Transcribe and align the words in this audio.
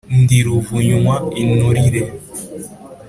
ndi 0.21 0.37
ruvunywa 0.45 1.15
inturire 1.41 2.01